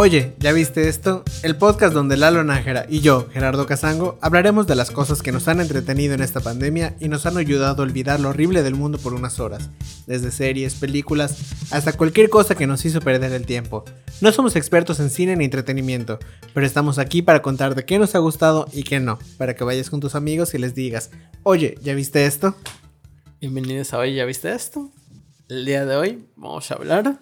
[0.00, 1.24] Oye, ¿ya viste esto?
[1.42, 5.48] El podcast donde Lalo Nájera y yo, Gerardo Casango, hablaremos de las cosas que nos
[5.48, 8.98] han entretenido en esta pandemia y nos han ayudado a olvidar lo horrible del mundo
[8.98, 9.70] por unas horas,
[10.06, 13.84] desde series, películas, hasta cualquier cosa que nos hizo perder el tiempo.
[14.20, 16.20] No somos expertos en cine ni entretenimiento,
[16.54, 19.64] pero estamos aquí para contar de qué nos ha gustado y qué no, para que
[19.64, 21.10] vayas con tus amigos y les digas,
[21.42, 22.54] oye, ¿ya viste esto?
[23.40, 24.92] Bienvenidos a Hoy, ¿ya viste esto?
[25.48, 27.18] El día de hoy vamos a hablar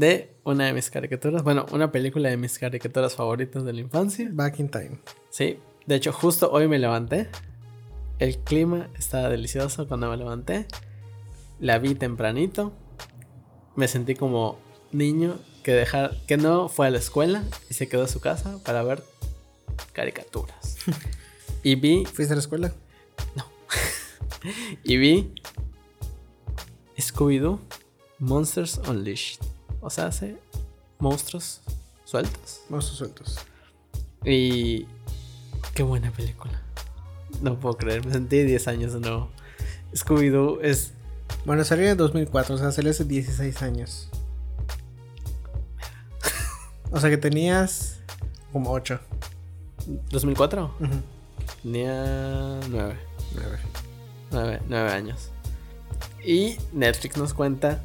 [0.00, 4.30] de una de mis caricaturas, bueno, una película de mis caricaturas favoritas de la infancia.
[4.32, 4.98] Back in Time.
[5.28, 7.28] Sí, de hecho justo hoy me levanté.
[8.18, 10.66] El clima estaba delicioso cuando me levanté.
[11.60, 12.72] La vi tempranito.
[13.76, 14.58] Me sentí como
[14.90, 18.58] niño que dejar que no fue a la escuela y se quedó a su casa
[18.64, 19.04] para ver
[19.92, 20.78] caricaturas.
[21.62, 22.72] y vi ¿Fuiste a la escuela?
[23.36, 23.44] no.
[24.82, 25.34] y vi
[26.96, 27.58] Scooby-Doo
[28.18, 29.59] Monsters Unleashed.
[29.80, 30.38] O sea, hace
[30.98, 31.60] monstruos
[32.04, 32.60] sueltos.
[32.68, 33.38] Monstruos sueltos.
[34.24, 34.86] Y
[35.74, 36.60] qué buena película.
[37.40, 39.30] No puedo creer, me sentí 10 años de nuevo.
[39.94, 40.92] Scooby-Doo es...
[41.44, 44.08] Bueno, salió en 2004, o sea, salió hace 16 años.
[46.90, 48.00] O sea que tenías
[48.52, 49.00] como 8.
[50.10, 50.70] ¿2004?
[51.62, 52.98] Tenía 9.
[54.32, 55.30] 9, 9 años.
[56.24, 57.82] Y Netflix nos cuenta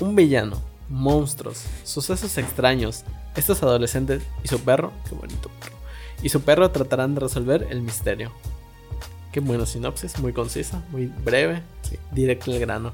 [0.00, 3.04] un villano, monstruos, sucesos extraños.
[3.36, 5.76] Estos adolescentes y su perro, qué bonito perro,
[6.22, 8.32] y su perro tratarán de resolver el misterio.
[9.32, 11.62] Qué buena sinopsis, muy concisa, muy breve,
[12.12, 12.92] directo al grano.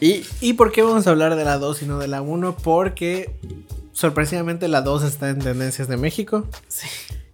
[0.00, 2.56] ¿Y, ¿Y por qué vamos a hablar de la 2 y no de la 1?
[2.62, 3.34] Porque
[3.92, 6.46] sorpresivamente la 2 está en tendencias de México.
[6.68, 6.86] Sí.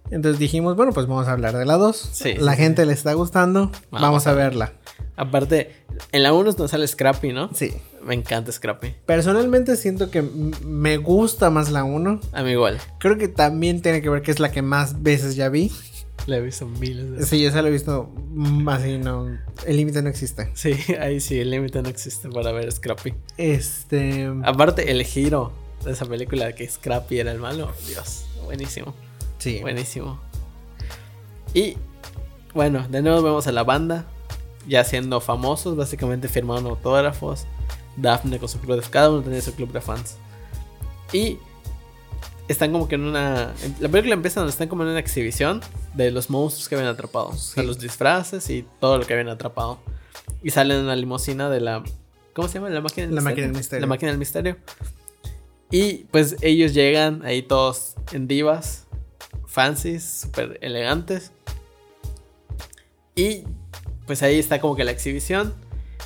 [0.09, 2.09] Entonces dijimos, bueno, pues vamos a hablar de la 2.
[2.13, 4.45] Sí, la gente le está gustando, vamos, Vamos a a ver.
[4.45, 4.73] verla.
[5.17, 5.71] Aparte,
[6.11, 7.49] en la 1 nos sale Scrappy, ¿no?
[7.53, 7.73] Sí.
[8.03, 8.93] Me encanta Scrappy.
[9.05, 12.19] Personalmente siento que me gusta más la 1.
[12.33, 12.79] A mí igual.
[12.99, 15.71] Creo que también tiene que ver que es la que más veces ya vi.
[16.27, 17.29] La he visto miles de veces.
[17.29, 18.11] Sí, esa la he visto
[18.67, 19.27] así, no.
[19.65, 20.49] El límite no existe.
[20.55, 23.13] Sí, ahí sí, el límite no existe para ver Scrappy.
[23.37, 24.29] Este.
[24.43, 25.51] Aparte, el giro
[25.83, 28.95] de esa película que Scrappy era el malo, Dios, buenísimo,
[29.37, 29.59] Sí.
[29.61, 30.19] buenísimo.
[31.53, 31.77] Y
[32.53, 34.05] bueno, de nuevo vemos a la banda
[34.67, 37.45] ya siendo famosos, básicamente firmando autógrafos.
[37.97, 40.17] Daphne con su club de cada uno tenía su club de fans.
[41.13, 41.37] Y
[42.47, 43.53] están como que en una.
[43.79, 45.61] La película empieza donde están como en una exhibición
[45.93, 47.29] de los monstruos que habían atrapado.
[47.29, 47.67] O sea, Sí.
[47.67, 49.79] los disfraces y todo lo que habían atrapado.
[50.43, 51.83] Y salen en la limusina de la.
[52.33, 52.69] ¿Cómo se llama?
[52.69, 53.23] La máquina del La misterio.
[53.31, 53.81] máquina del misterio.
[53.81, 54.57] La máquina del misterio.
[55.71, 58.85] Y pues ellos llegan ahí todos en divas,
[59.47, 61.31] fancies, súper elegantes.
[63.15, 63.43] Y
[64.05, 65.53] pues ahí está como que la exhibición.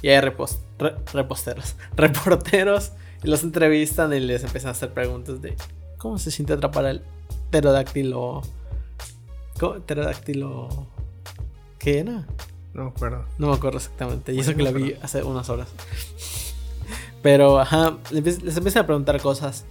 [0.01, 2.91] Y hay repos- re- reposteros, reporteros.
[3.23, 5.55] Y los entrevistan y les empiezan a hacer preguntas de
[5.97, 7.03] cómo se siente atrapar al
[7.49, 8.41] pterodáctilo.
[9.59, 9.73] ¿Cómo?
[9.81, 10.87] Pterodáctilo.
[11.79, 12.25] ¿Qué era?
[12.73, 13.25] No me acuerdo.
[13.37, 14.31] No me acuerdo exactamente.
[14.31, 15.67] Y Pues eso no que me la vi hace unas horas.
[17.21, 19.65] Pero, ajá, les empie- les empiezan a preguntar cosas.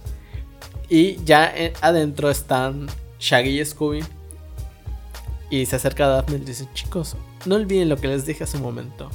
[0.89, 2.87] Y ya eh, adentro están
[3.19, 4.03] Shaggy y Scooby.
[5.49, 8.43] Y se acerca a Daphne y le dice, chicos, no olviden lo que les dije
[8.43, 9.09] hace un momento.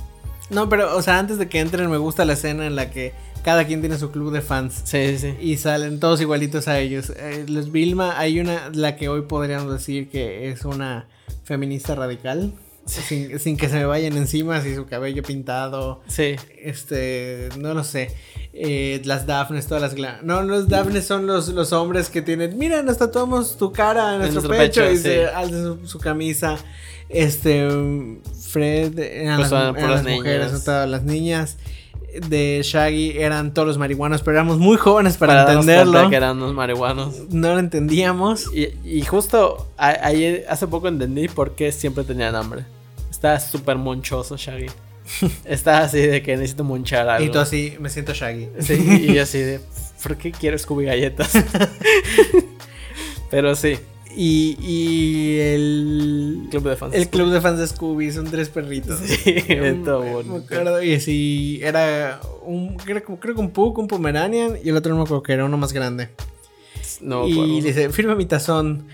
[0.51, 3.13] No, pero, o sea, antes de que entren, me gusta la escena en la que
[3.43, 4.83] cada quien tiene su club de fans.
[4.85, 5.35] Sí, sí.
[5.41, 7.11] Y salen todos igualitos a ellos.
[7.17, 11.07] Eh, los Vilma, hay una, la que hoy podríamos decir que es una
[11.45, 12.53] feminista radical.
[12.87, 16.03] Sin, sin que se me vayan encima, así su cabello pintado.
[16.07, 16.37] Sí.
[16.63, 18.15] Este, no lo sé.
[18.53, 19.97] Eh, las Daphnes, todas las.
[19.97, 22.59] gla- No, los Daphnes son los, los hombres que tienen.
[22.59, 25.03] Mira, nos tatuamos tu cara en nuestro, nuestro pecho, pecho, y sí.
[25.03, 26.57] se alza su, su camisa.
[27.09, 27.69] Este,
[28.51, 31.57] Fred, eran Pues las, son eran puras las mujeres, todas las niñas.
[32.29, 36.09] De Shaggy eran todos los marihuanos, pero éramos muy jóvenes para, entenderlo.
[36.09, 37.29] que eran marihuanos.
[37.31, 38.51] No lo entendíamos.
[38.55, 42.65] Y, y justo ayer, hace poco entendí por qué siempre tenían hambre.
[43.11, 44.67] Está súper monchoso Shaggy.
[45.45, 47.27] Está así de que necesito monchar algo.
[47.27, 48.49] Y tú así, me siento Shaggy.
[48.61, 49.61] Sí, y yo así de,
[50.03, 51.33] ¿por qué quiero Scooby galletas?
[53.31, 53.79] Pero sí,
[54.17, 56.47] Y, y el.
[56.51, 56.95] club de fans.
[56.95, 58.99] El club de fans de Scooby son tres perritos.
[59.01, 59.35] Sí,
[59.85, 60.35] todo Me- bonito.
[60.39, 64.77] Me acuerdo, y así era un, creo, creo que un Pug, un Pomeranian y el
[64.77, 66.11] otro no me acuerdo que era uno más grande.
[67.01, 68.87] No, y le dice, firma mi tazón,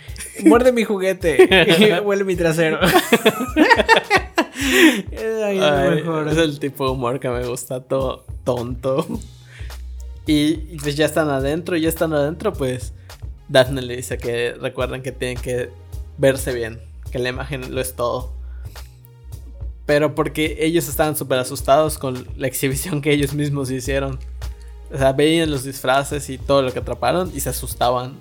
[0.45, 2.79] muerde mi juguete, y huele mi trasero.
[5.45, 9.07] Ay, es Ay, el tipo de humor que me gusta, todo tonto.
[10.27, 12.93] Y, pues ya están adentro, ya están adentro, pues
[13.50, 15.70] Daphne le dice que recuerden que tienen que
[16.17, 16.81] verse bien,
[17.11, 18.32] que la imagen lo es todo.
[19.87, 24.20] Pero porque ellos estaban súper asustados con la exhibición que ellos mismos hicieron.
[24.93, 28.14] O sea, veían los disfraces y todo lo que atraparon y se asustaban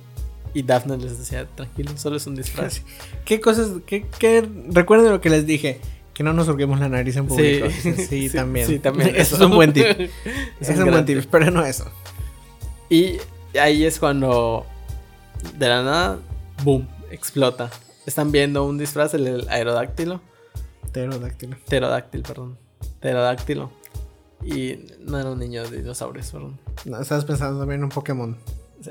[0.53, 2.81] Y Daphne les decía, tranquilo, solo es un disfraz.
[3.25, 5.79] ¿Qué cosas, qué, qué, recuerden lo que les dije,
[6.15, 7.67] que no nos hurguemos la nariz en público.
[7.81, 8.65] Sí, sí, también.
[8.65, 9.13] Sí, también.
[9.15, 9.85] Eso es un buen tip.
[10.59, 11.85] es, un, buen tip, pero no eso.
[12.89, 13.17] Y
[13.59, 14.65] ahí es cuando
[15.57, 16.19] de la nada,
[16.63, 17.69] boom, explota.
[18.05, 20.21] Están viendo un disfraz, el aerodáctilo.
[20.91, 21.57] Pterodáctilo.
[21.65, 22.57] Pterodáctilo, perdón.
[22.99, 23.71] Pterodáctilo.
[24.43, 26.59] Y no era un niño de dinosaurios, perdón.
[26.85, 28.37] No, estabas pensando también en un Pokémon.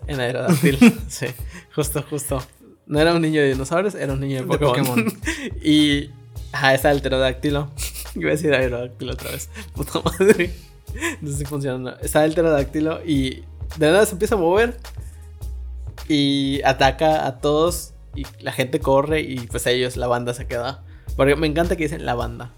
[0.06, 0.79] En aerodáctilo,
[1.09, 1.27] sí.
[1.75, 2.43] Justo, justo.
[2.87, 5.05] No era un niño de dinosaurios, era un niño de Pokémon.
[5.62, 6.11] y.
[6.53, 7.71] Ajá, está el pterodáctilo.
[8.15, 9.50] Iba a decir aerodáctilo otra vez.
[9.75, 10.55] Puta madre.
[11.21, 11.97] No sé si funciona.
[12.00, 13.45] Está el pterodáctilo y
[13.77, 14.79] de nada se empieza a mover.
[16.09, 17.95] Y ataca a todos.
[18.15, 19.21] Y la gente corre.
[19.21, 20.83] Y pues ellos, la banda se queda.
[21.17, 22.51] Porque me encanta que dicen la banda.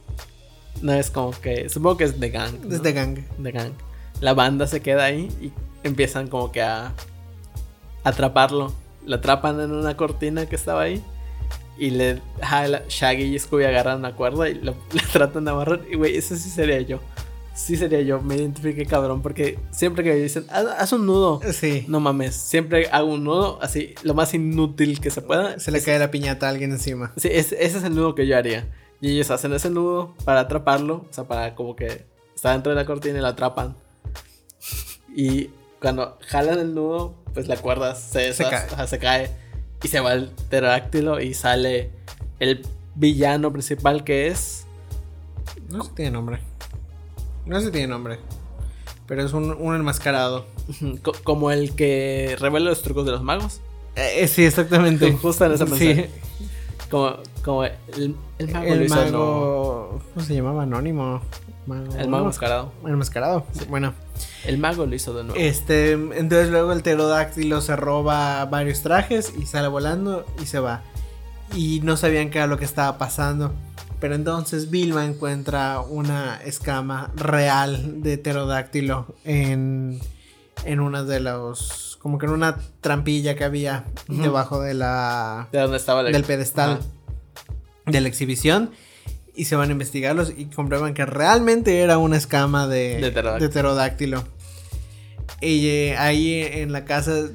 [0.83, 1.69] No es como que.
[1.69, 2.55] Supongo que es de gang.
[2.71, 3.19] Es de gang.
[3.39, 3.73] De gang.
[4.21, 5.53] La banda se queda ahí y
[5.83, 6.93] empiezan como que a
[8.05, 8.73] atraparlo.
[9.07, 11.03] Lo atrapan en una cortina que estaba ahí.
[11.79, 12.21] Y le.
[12.89, 15.81] Shaggy y Scooby agarran una cuerda y lo, le tratan de amarrar.
[15.91, 17.01] Y güey, eso sí sería yo.
[17.61, 18.21] Sí sería yo.
[18.21, 19.21] Me identifique cabrón.
[19.23, 21.41] Porque siempre que me dicen, haz, un nudo.
[21.53, 21.85] Sí.
[21.89, 22.35] No mames.
[22.35, 25.59] Siempre hago un nudo así, lo más inútil que se pueda.
[25.59, 27.13] Se le cae la piñata a alguien encima.
[27.17, 28.67] Sí, ese es el nudo que yo haría.
[29.01, 31.07] Y ellos hacen ese nudo para atraparlo.
[31.09, 33.77] O sea, para como que está dentro de la cortina y lo atrapan.
[35.15, 38.87] Y cuando jalan el nudo, pues la cuerda se, se, cae.
[38.87, 39.31] se cae.
[39.83, 41.91] Y se va el pterodáctilo y sale
[42.39, 44.65] el villano principal que es.
[45.69, 46.50] No sé tiene nombre.
[47.47, 48.19] No sé si tiene nombre.
[49.07, 50.47] Pero es un, un enmascarado.
[51.25, 53.61] como el que revela los trucos de los magos.
[53.97, 55.13] Eh, sí, exactamente.
[55.23, 56.07] Justo en esa sí.
[56.91, 58.67] Como, como el, el mago.
[58.67, 60.03] El mago.
[60.15, 60.63] ¿Cómo se llamaba?
[60.63, 61.21] Anónimo.
[61.99, 62.73] el mago enmascarado.
[62.85, 63.47] El enmascarado.
[63.69, 63.95] Bueno.
[64.45, 65.41] El mago lo hizo de nuevo.
[65.41, 70.83] Este, entonces luego el pterodáctilo se roba varios trajes y sale volando y se va.
[71.55, 73.53] Y no sabían qué era lo que estaba pasando.
[74.01, 80.01] Pero entonces Vilma encuentra una escama real de pterodáctilo en,
[80.65, 81.99] en una de los.
[82.01, 85.49] como que en una trampilla que había debajo de la.
[85.53, 86.81] De donde estaba Del pedestal
[87.87, 88.71] de la exhibición
[89.35, 94.25] y se van a investigarlos y comprueban que realmente era una escama de, de pterodáctilo.
[95.41, 97.29] Y eh, ahí en la casa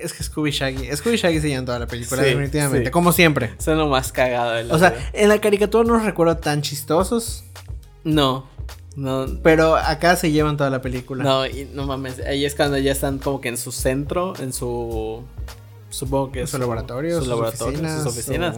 [0.00, 0.94] es que Scooby Shaggy.
[0.96, 2.90] Scooby Shaggy se llama toda la película, definitivamente.
[2.90, 3.52] Como siempre.
[3.58, 6.62] Son lo más cagado de la O sea, en la caricatura no los recuerdo tan
[6.62, 7.44] chistosos.
[8.04, 8.48] No.
[8.96, 9.26] No.
[9.42, 11.22] Pero acá se llevan toda la película.
[11.22, 12.20] No, y no mames.
[12.20, 15.22] Ahí es cuando ya están como que en su centro, en su.
[15.90, 16.50] Supongo que es.
[16.50, 18.56] Su laboratorio, sus, oficinas, sus oficinas.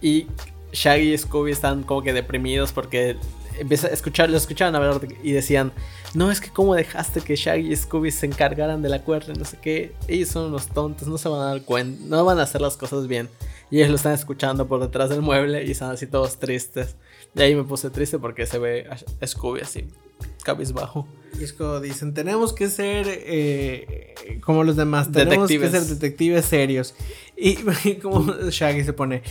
[0.00, 0.26] Y
[0.72, 3.16] Shaggy y Scooby están como que deprimidos porque
[3.58, 5.72] empieza a escuchar, lo escuchaban hablar y decían,
[6.14, 9.44] no, es que cómo dejaste que Shaggy y Scooby se encargaran de la cuerda, no
[9.44, 12.42] sé qué, ellos son unos tontos, no se van a dar cuenta, no van a
[12.42, 13.28] hacer las cosas bien.
[13.70, 16.94] Y ellos lo están escuchando por detrás del mueble y están así todos tristes.
[17.34, 18.88] Y ahí me puse triste porque se ve
[19.20, 19.88] a Scooby así,
[20.44, 21.06] cabizbajo.
[21.38, 24.14] Y es como dicen, tenemos que ser eh,
[24.44, 26.94] como los demás, tenemos que ser detectives serios.
[27.36, 29.22] Y, y como Shaggy se pone,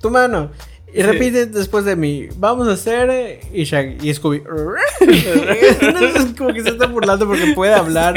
[0.00, 0.50] tu mano.
[0.92, 3.10] Y repite después de mí, vamos a hacer.
[3.10, 4.42] Eh, y, Shaggy, y Scooby.
[5.00, 8.14] es como que se está burlando porque puede hablar.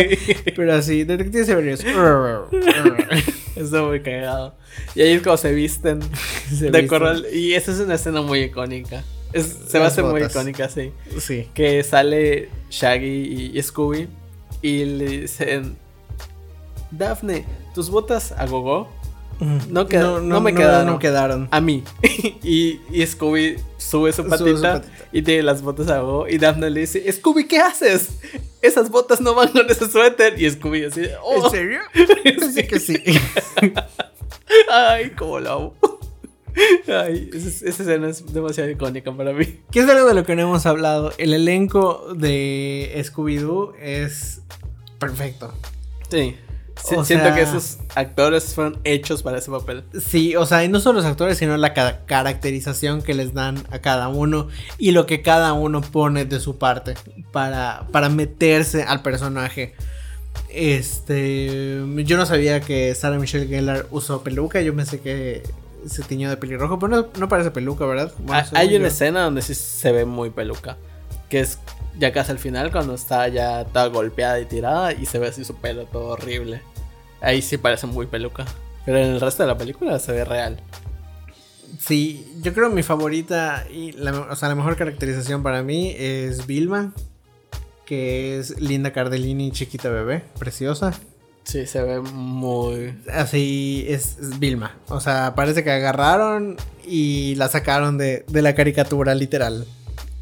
[0.56, 1.84] Pero así, detectives severios.
[3.56, 4.56] está muy cagado.
[4.96, 6.00] Y ahí es como se visten
[6.52, 7.28] de corral.
[7.32, 9.04] Y esa es una escena muy icónica.
[9.34, 10.92] se va a hacer muy icónica, sí.
[11.20, 11.50] Sí.
[11.54, 14.08] Que sale Shaggy y Scooby.
[14.62, 15.76] Y le dicen:
[16.92, 18.88] Daphne, ¿tus botas a gogo?
[19.40, 20.86] No, no, me quedaron.
[20.86, 21.48] No quedaron.
[21.52, 21.84] A mí.
[22.44, 26.28] y, Scooby sube su patita, y tiene las botas a Go.
[26.28, 28.20] Y Daphne le dice: Scooby, ¿qué haces?
[28.62, 30.42] Esas botas no van con ese suéter.
[30.42, 31.46] Y Scooby así: oh".
[31.46, 31.80] ¿En serio?
[32.54, 32.98] sí que sí.
[34.70, 35.74] Ay, cómo la amo.
[36.88, 39.60] Ay, esa, escena es demasiado icónica para mí.
[39.72, 41.12] ¿Qué es algo de lo que no hemos hablado?
[41.18, 44.42] El elenco de Scooby-Doo es
[45.00, 45.54] perfecto.
[46.10, 46.36] Sí
[46.76, 49.84] siento que esos actores fueron hechos para ese papel.
[50.00, 53.80] Sí, o sea, y no solo los actores, sino la caracterización que les dan a
[53.80, 56.96] cada uno y lo que cada uno pone de su parte
[57.32, 59.74] para, para meterse al personaje.
[60.50, 65.44] Este, yo no sabía que Sarah Michelle Gellar usó peluca, yo pensé que
[65.88, 68.12] se tiñó de pelirrojo, pero no, parece peluca, ¿verdad?
[68.54, 70.78] Hay una escena donde sí se ve muy peluca,
[71.34, 71.58] que es
[71.98, 75.44] ya casi al final cuando está ya toda golpeada y tirada y se ve así
[75.44, 76.62] su pelo todo horrible.
[77.22, 78.46] Ahí sí parece muy peluca.
[78.86, 80.60] Pero en el resto de la película se ve real.
[81.80, 86.46] Sí, yo creo mi favorita y la, o sea, la mejor caracterización para mí es
[86.46, 86.94] Vilma,
[87.88, 90.94] que es Linda Cardellini, chiquita bebé, preciosa.
[91.46, 92.94] Sí, se ve muy.
[93.12, 94.78] Así es, es Vilma.
[94.88, 99.66] O sea, parece que agarraron y la sacaron de, de la caricatura, literal.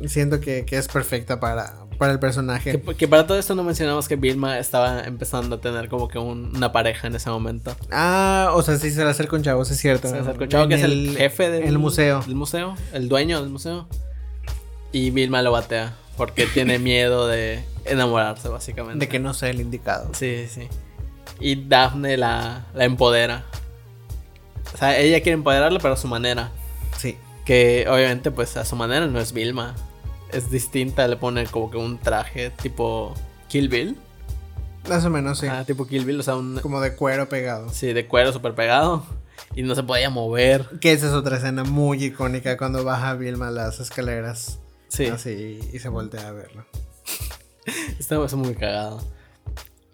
[0.07, 2.79] Siento que, que es perfecta para, para el personaje.
[2.81, 6.17] Que, que para todo esto no mencionamos que Vilma estaba empezando a tener como que
[6.19, 7.75] un- una pareja en ese momento.
[7.91, 10.09] Ah, o sea, sí se la hace con chavos, es cierto.
[10.09, 12.21] Se acercó Chavo, En que es el jefe del el museo.
[12.21, 13.87] Del museo, el dueño del museo.
[14.91, 19.05] Y Vilma lo batea porque tiene miedo de enamorarse, básicamente.
[19.05, 20.09] De que no sea el indicado.
[20.13, 20.67] Sí, sí.
[21.39, 23.43] Y Daphne la, la empodera.
[24.73, 26.51] O sea, ella quiere empoderarla, pero a su manera.
[26.97, 27.17] Sí.
[27.45, 29.75] Que obviamente, pues a su manera no es Vilma.
[30.33, 33.13] Es distinta, le pone como que un traje tipo
[33.47, 33.97] Kill Bill.
[34.89, 35.47] Más o menos, sí.
[35.47, 36.59] Ah, tipo Kill Bill, o sea, un.
[36.59, 37.69] Como de cuero pegado.
[37.69, 39.05] Sí, de cuero súper pegado.
[39.55, 40.67] Y no se podía mover.
[40.79, 44.59] Que esa es otra escena muy icónica cuando baja Vilma las escaleras.
[44.87, 46.65] Sí, Así y se voltea a verlo.
[47.99, 49.01] estaba muy cagado.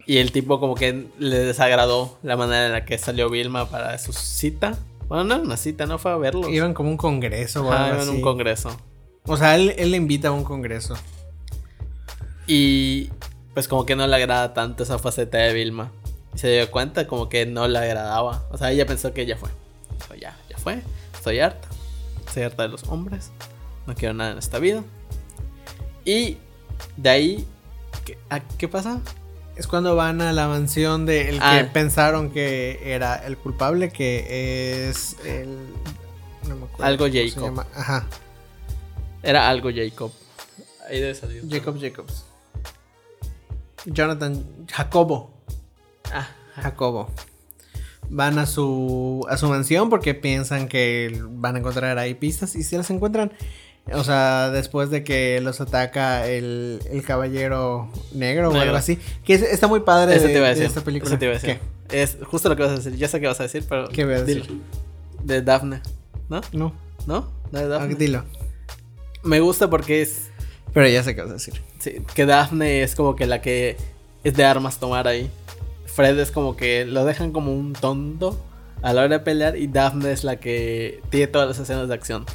[0.05, 3.97] Y el tipo como que le desagradó la manera en la que salió Vilma para
[3.97, 4.77] su cita.
[5.09, 6.49] Bueno, no era una cita, no fue a verlo.
[6.49, 8.17] Iban como un congreso o Ajá, algo iban a así.
[8.17, 8.77] un congreso.
[9.27, 10.95] O sea, él, él le invita a un congreso.
[12.47, 13.09] Y
[13.53, 15.91] pues como que no le agrada tanto esa faceta de Vilma.
[16.33, 18.45] Y se dio cuenta como que no le agradaba.
[18.51, 19.49] O sea, ella pensó que ya fue.
[19.99, 20.81] Dijo, ya, ya fue.
[21.13, 21.67] Estoy harta.
[22.25, 23.31] Estoy harta de los hombres.
[23.85, 24.83] No quiero nada en esta vida.
[26.05, 26.37] Y
[26.95, 27.47] de ahí...
[28.05, 29.01] ¿Qué, a- ¿qué pasa?
[29.57, 31.69] Es cuando van a la mansión de el que Ah.
[31.73, 35.57] pensaron que era el culpable, que es el.
[36.47, 36.85] No me acuerdo.
[36.85, 37.43] Algo se Jacob.
[37.43, 37.65] llama.
[37.75, 38.05] Ajá.
[39.27, 40.11] Era algo Jacob.
[40.89, 41.43] Ahí debe salir.
[41.49, 42.23] Jacob Jacobs.
[43.85, 45.31] Jonathan Jacobo.
[46.13, 47.09] Ah, Jacobo.
[48.09, 52.63] Van a su, a su mansión porque piensan que van a encontrar ahí pistas y
[52.63, 53.31] si las encuentran.
[53.93, 58.97] O sea, después de que los ataca el, el caballero negro, o algo así.
[59.23, 60.65] Que es- está muy padre de, te iba a de decir.
[60.65, 61.09] esta película.
[61.09, 61.59] Eso te iba a decir.
[61.89, 62.01] ¿Qué?
[62.01, 62.95] Es justo lo que vas a decir.
[62.97, 63.87] Ya sé qué vas a decir, pero.
[63.89, 64.43] ¿Qué voy a decir?
[64.43, 64.61] dilo.
[65.23, 65.81] De Daphne.
[66.29, 66.41] ¿No?
[66.51, 66.73] No,
[67.05, 67.27] ¿No?
[67.51, 67.95] No de ah, Daphne.
[67.95, 68.23] dilo.
[69.23, 70.29] Me gusta porque es.
[70.73, 71.61] Pero ya sé qué vas a decir.
[71.79, 73.77] Sí, que Daphne es como que la que
[74.23, 75.29] es de armas tomar ahí.
[75.85, 78.39] Fred es como que lo dejan como un tonto
[78.83, 81.93] a la hora de pelear y Daphne es la que tiene todas las escenas de
[81.95, 82.25] acción.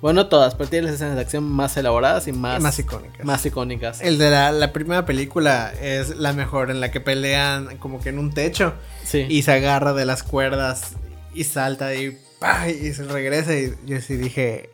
[0.00, 3.22] Bueno, no todas, pero tiene las escenas de acción más elaboradas y más, Más icónicas.
[3.26, 4.00] más icónicas.
[4.00, 8.08] El de la, la primera película es la mejor, en la que pelean como que
[8.08, 8.72] en un techo
[9.04, 9.26] Sí.
[9.28, 10.92] y se agarra de las cuerdas
[11.34, 12.70] y salta y, ¡pah!
[12.70, 13.54] y se regresa.
[13.54, 14.70] Y yo sí dije,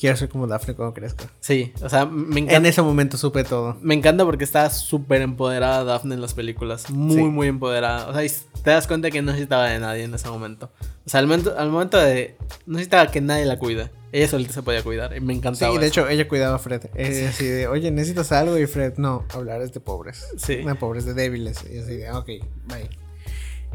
[0.00, 1.26] quiero ser como Daphne cuando crezca.
[1.40, 2.68] Sí, o sea, me En encanta.
[2.70, 3.76] ese momento supe todo.
[3.82, 6.88] Me encanta porque está súper empoderada Daphne en las películas.
[6.90, 7.22] Muy, Sí.
[7.22, 8.08] muy empoderada.
[8.08, 8.22] O sea,
[8.64, 10.70] te das cuenta que no necesitaba de nadie en ese momento.
[11.06, 12.36] O sea, al momento, al momento de.
[12.66, 13.90] No necesitaba que nadie la cuide.
[14.12, 15.16] Ella solita se podía cuidar.
[15.16, 15.72] Y me Sí, encantaba.
[15.78, 16.00] de eso.
[16.00, 16.82] hecho, ella cuidaba a Fred.
[16.94, 18.58] Es así de, oye, necesitas algo.
[18.58, 20.26] Y Fred, no, hablar es de pobres.
[20.36, 20.64] Sí.
[20.64, 21.62] No, pobres, de débiles.
[21.70, 22.26] Y así de, ok,
[22.66, 22.88] bye.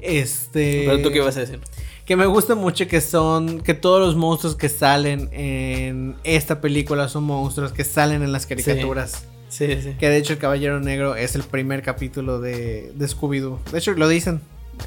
[0.02, 0.84] Este.
[0.86, 1.60] Pero tú qué ibas a decir.
[2.06, 3.62] Que me gusta mucho que son.
[3.62, 8.46] Que todos los monstruos que salen en esta película son monstruos que salen en las
[8.46, 9.26] caricaturas.
[9.50, 9.96] Sí, sí.
[10.00, 13.60] Que de hecho el Caballero Negro es el primer capítulo de, de Scooby-Doo.
[13.72, 14.42] De hecho, lo dicen.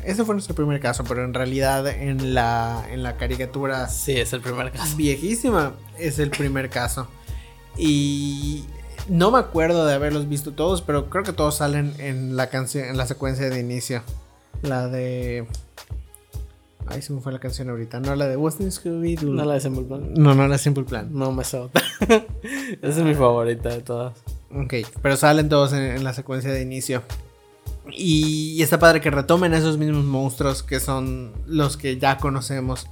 [0.05, 4.35] Ese fue nuestro primer caso, pero en realidad en la, en la caricatura Sí, es
[4.35, 4.95] el primer caso.
[4.99, 7.09] viejísima es el primer caso.
[7.79, 8.67] Y
[9.09, 12.85] no me acuerdo de haberlos visto todos, pero creo que todos salen en la canción,
[12.87, 14.03] en la secuencia de inicio.
[14.62, 15.47] La de.
[16.87, 18.00] Ay, se me fue la canción ahorita.
[18.00, 19.35] No, la de What's in Scooby-Doo.
[19.35, 20.15] No la de Simple Plan.
[20.15, 21.09] no, no, la Simple Plan.
[21.12, 21.83] No me solta.
[22.00, 22.27] Esa
[22.83, 24.15] es mi favorita de todas.
[24.55, 27.03] Ok, pero salen todos en, en la secuencia de inicio.
[27.91, 32.87] Y, y está padre que retomen esos mismos monstruos que son los que ya conocemos.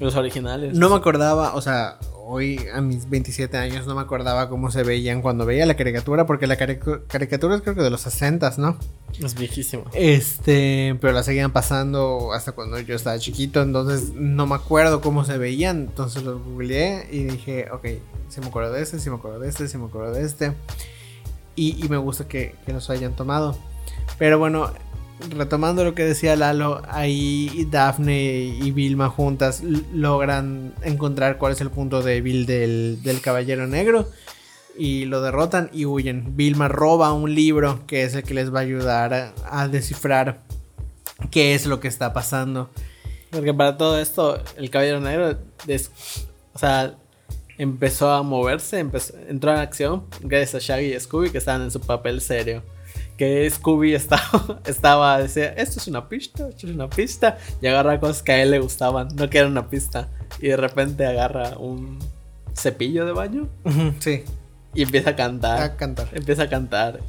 [0.00, 0.74] Los originales.
[0.74, 1.98] No me acordaba, o sea,
[2.30, 6.26] hoy a mis 27 años no me acordaba cómo se veían cuando veía la caricatura,
[6.26, 8.78] porque la caricatura es creo que de los 60, ¿no?
[9.18, 9.84] Es viejísimo.
[9.92, 15.24] Este, pero la seguían pasando hasta cuando yo estaba chiquito, entonces no me acuerdo cómo
[15.24, 17.86] se veían, entonces los googleé y dije, ok,
[18.28, 20.52] sí me acuerdo de este, sí me acuerdo de este, sí me acuerdo de este.
[21.56, 23.58] Y, y me gusta que, que los hayan tomado.
[24.18, 24.72] Pero bueno,
[25.28, 29.62] retomando lo que decía Lalo, ahí Daphne y Vilma juntas
[29.92, 34.08] logran encontrar cuál es el punto débil del, del Caballero Negro
[34.76, 36.36] y lo derrotan y huyen.
[36.36, 40.40] Vilma roba un libro que es el que les va a ayudar a, descifrar
[41.30, 42.70] qué es lo que está pasando.
[43.30, 45.38] Porque para todo esto, el Caballero Negro,
[46.54, 46.96] o sea,
[47.58, 48.80] empezó a moverse,
[49.28, 52.62] entró en acción gracias a Shaggy y Scooby que estaban en su papel serio.
[53.20, 58.00] Que Scooby estaba, estaba, decía, esto es una pista, esto es una pista, y agarra
[58.00, 60.08] cosas que a él le gustaban, no que era una pista.
[60.40, 61.98] Y de repente agarra un
[62.56, 63.46] cepillo de baño
[63.98, 64.24] Sí,
[64.74, 65.60] y empieza a cantar.
[65.60, 66.08] a cantar.
[66.14, 67.00] Empieza a cantar.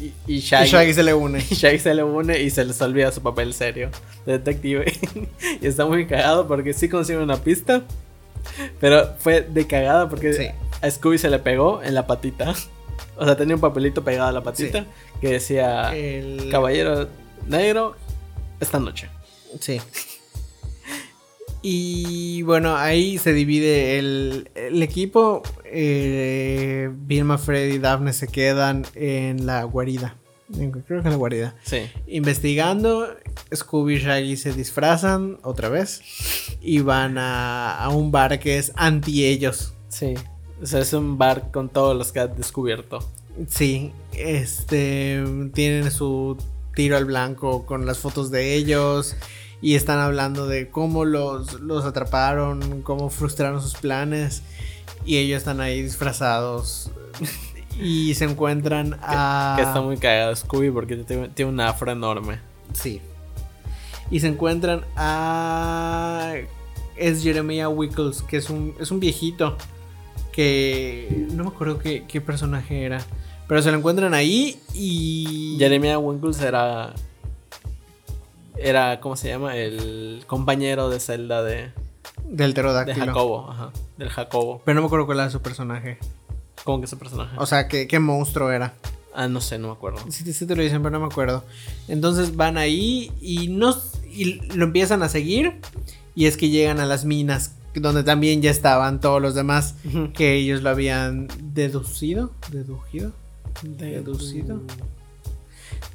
[0.00, 1.38] y, y Shaggy, Y Shaggy se le une.
[1.50, 3.90] y Shaggy se le une y se les olvida su papel serio
[4.26, 4.84] de detective.
[5.60, 7.82] y está muy cagado porque sí consigue una pista.
[8.80, 10.46] Pero fue de cagada porque Sí.
[10.80, 12.54] a Scooby se le pegó en la patita.
[13.16, 14.86] O sea, tenía un papelito pegado a la patita
[15.20, 16.48] que decía El...
[16.50, 17.08] Caballero
[17.48, 17.96] Negro
[18.60, 19.08] esta noche.
[19.60, 19.80] Sí.
[21.62, 25.42] Y bueno, ahí se divide el, el equipo.
[25.64, 30.16] Eh, Vilma, Freddy y Daphne se quedan en la guarida.
[30.58, 31.54] En- Creo que en la guarida.
[31.62, 31.82] Sí.
[32.06, 33.14] Investigando,
[33.54, 36.02] Scooby y Shaggy se disfrazan otra vez
[36.62, 39.74] y van a, a un bar que es anti ellos.
[39.88, 40.14] Sí.
[40.62, 42.98] O sea, es un bar con todos los que has descubierto.
[43.48, 45.22] Sí, este
[45.54, 46.36] tienen su
[46.74, 49.16] tiro al blanco con las fotos de ellos
[49.62, 54.42] y están hablando de cómo los, los atraparon, cómo frustraron sus planes
[55.04, 56.90] y ellos están ahí disfrazados
[57.80, 62.38] y se encuentran a Que está muy cagado Scooby porque tiene tiene un afro enorme.
[62.72, 63.00] sí
[64.10, 66.34] y se encuentran a
[66.96, 69.56] es Jeremiah Wickles que es un es un viejito
[70.32, 73.04] que no me acuerdo qué, qué personaje era
[73.50, 76.94] pero se lo encuentran ahí y Jeremiah Winkles era.
[78.56, 79.56] Era, ¿cómo se llama?
[79.56, 81.72] El compañero de celda de,
[82.26, 83.06] del de pterodáctilo.
[83.06, 83.50] Jacobo.
[83.50, 83.72] Ajá.
[83.98, 84.62] Del Jacobo.
[84.64, 85.98] Pero no me acuerdo cuál era su personaje.
[86.62, 87.34] ¿Cómo que ese personaje?
[87.38, 88.74] O sea, qué, qué monstruo era.
[89.16, 89.98] ah, no sé, no me acuerdo.
[90.10, 91.42] Sí, sí te lo dicen, pero no me acuerdo.
[91.88, 93.74] Entonces van ahí y, no,
[94.08, 95.60] y lo empiezan a seguir.
[96.14, 99.74] Y es que llegan a las minas, donde también ya estaban todos los demás
[100.14, 102.32] que ellos lo habían deducido.
[102.50, 103.12] ¿Deducido?
[103.62, 104.60] Deducido.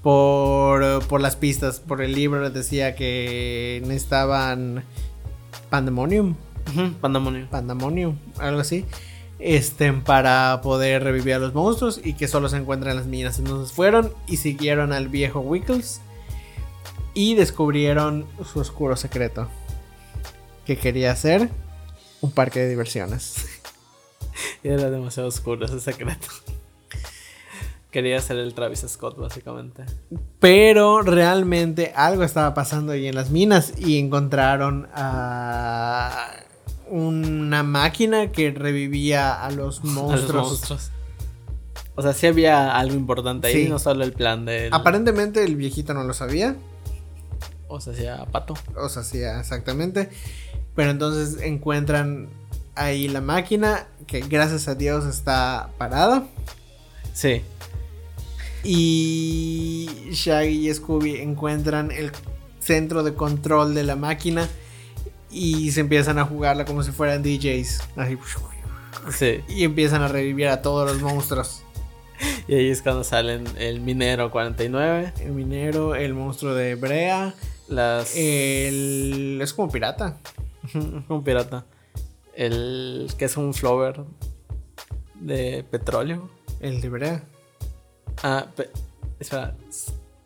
[0.01, 1.79] Por, por las pistas.
[1.79, 4.83] Por el libro decía que necesitaban
[5.69, 6.35] Pandemonium.
[6.69, 7.47] Ujú, Pandemonio.
[7.49, 8.85] Pandemonium, algo así.
[9.37, 13.37] Este, para poder revivir a los monstruos y que solo se encuentran en las minas.
[13.39, 16.01] Entonces fueron y siguieron al viejo Wickles
[17.13, 19.49] y descubrieron su oscuro secreto.
[20.65, 21.49] Que quería hacer
[22.21, 23.35] un parque de diversiones.
[24.63, 26.27] Era demasiado oscuro ese secreto.
[27.91, 29.85] Quería ser el Travis Scott, básicamente.
[30.39, 36.29] Pero realmente algo estaba pasando ahí en las minas y encontraron a
[36.89, 40.91] una máquina que revivía a los A los monstruos.
[41.97, 43.69] O sea, sí había algo importante ahí, Sí.
[43.69, 44.67] no solo el plan de.
[44.73, 46.57] Aparentemente el viejito no lo sabía.
[47.69, 48.55] O sea, hacía pato.
[48.75, 50.09] O sea, sí, exactamente.
[50.75, 52.27] Pero entonces encuentran
[52.75, 56.27] ahí la máquina que gracias a Dios está parada.
[57.13, 57.41] Sí.
[58.63, 62.11] Y Shaggy y Scooby encuentran el
[62.59, 64.49] centro de control de la máquina
[65.31, 67.81] y se empiezan a jugarla como si fueran DJs.
[67.95, 68.17] Así,
[69.11, 69.41] Sí.
[69.47, 71.61] y empiezan a revivir a todos los monstruos.
[72.47, 75.13] Y ahí es cuando salen el minero 49.
[75.19, 77.35] El minero, el monstruo de Brea,
[77.67, 78.15] Las.
[78.15, 79.39] el...
[79.41, 80.17] es como pirata.
[81.09, 81.65] un pirata.
[82.33, 84.03] El que es un flower
[85.19, 86.29] de petróleo.
[86.59, 87.23] El de Brea.
[88.23, 88.69] Ah, pe-
[89.19, 89.55] espera.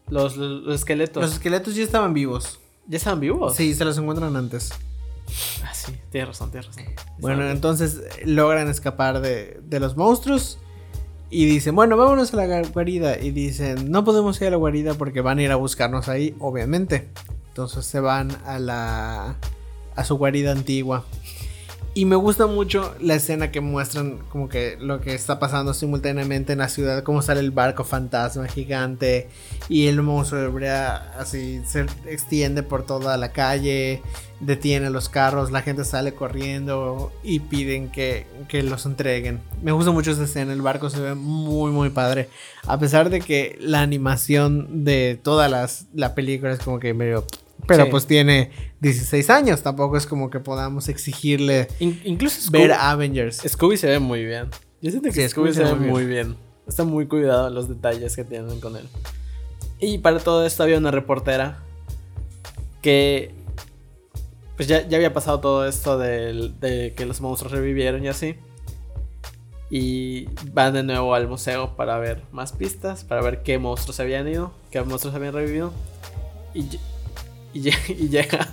[0.09, 1.21] Los, los esqueletos.
[1.21, 2.59] Los esqueletos ya estaban vivos.
[2.87, 3.55] ¿Ya estaban vivos?
[3.55, 4.71] Sí, se los encuentran antes.
[5.63, 6.83] Ah, sí, tienes razón, tienes razón.
[7.19, 10.57] Bueno, Estaban entonces logran escapar de, de los monstruos.
[11.29, 13.19] Y dicen, bueno, vámonos a la guarida.
[13.19, 16.35] Y dicen, no podemos ir a la guarida porque van a ir a buscarnos ahí,
[16.39, 17.09] obviamente.
[17.49, 19.35] Entonces se van a la.
[19.99, 21.05] A su guarida antigua.
[21.95, 26.53] Y me gusta mucho la escena que muestran como que lo que está pasando simultáneamente
[26.53, 29.27] en la ciudad, cómo sale el barco fantasma gigante
[29.69, 34.03] y el monstruo de Brea así se extiende por toda la calle,
[34.39, 39.41] detiene los carros, la gente sale corriendo y piden que, que los entreguen.
[39.63, 42.29] Me gusta mucho esa escena, el barco se ve muy muy padre,
[42.67, 47.25] a pesar de que la animación de toda las, la película es como que medio...
[47.67, 47.91] Pero Sí.
[47.91, 53.41] pues tiene 16 años, tampoco es como que podamos exigirle In- incluso ver Scooby, Avengers.
[53.47, 54.47] Scooby se ve muy bien.
[54.81, 56.35] Yo siento que Sí, Scooby, se ve muy bien.
[56.67, 58.87] Está muy cuidado los detalles que tienen con él.
[59.79, 61.59] Y para todo esto había una reportera
[62.81, 63.31] que
[64.55, 68.35] pues ya, ya había pasado todo esto del- de, que los monstruos revivieron y así.
[69.69, 74.01] Y van de nuevo al museo para ver más pistas, para ver qué monstruos se
[74.01, 75.71] habían ido, qué monstruos habían revivido.
[76.53, 76.65] Y,
[77.53, 78.47] y, lle- y llega.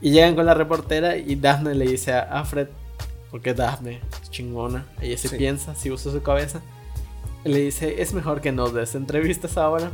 [0.00, 2.68] Y llegan con la reportera y Daphne le dice a a Fred,
[3.30, 5.36] porque Daphne es chingona, ella se Sí.
[5.36, 6.60] piensa, si usa su cabeza.
[7.44, 9.90] y Le dice, es mejor que nos des entrevistas ahora.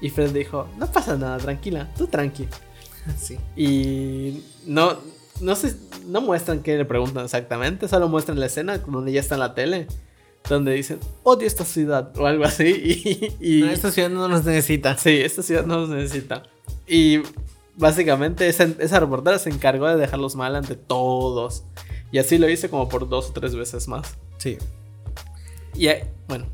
[0.00, 2.46] Y Fred dijo, no pasa nada, tranquila, tú tranqui.
[3.18, 3.38] Sí.
[3.56, 4.96] Y no,
[5.40, 5.74] no sé,
[6.06, 9.54] no muestran qué le preguntan exactamente, solo muestran la escena donde ya está en la
[9.54, 9.86] tele.
[10.48, 13.34] donde dicen, odio esta ciudad o algo así.
[13.40, 14.96] Y, esta ciudad no nos necesita.
[14.98, 16.42] Sí, esta ciudad no nos necesita.
[16.90, 17.22] Y
[17.76, 21.62] básicamente esa, esa reportera se encargó de dejarlos mal ante todos.
[22.10, 24.16] Y así lo hice como por dos o tres veces más.
[24.38, 24.58] Sí.
[25.74, 25.88] Y
[26.26, 26.46] bueno.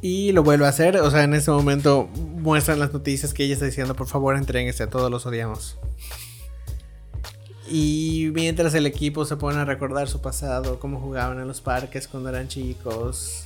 [0.00, 0.96] Y lo vuelve a hacer.
[0.96, 4.84] O sea, en ese momento muestran las noticias que ella está diciendo, por favor, entréguese,
[4.84, 5.76] a todos los odiamos.
[7.68, 12.08] Y mientras el equipo se pone a recordar su pasado, cómo jugaban en los parques
[12.08, 13.44] cuando eran chicos.